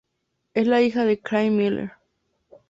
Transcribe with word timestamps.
Es 0.55 0.65
la 0.65 0.81
hija 0.81 1.05
de 1.05 1.19
Craig 1.21 1.51
Miller. 1.51 1.91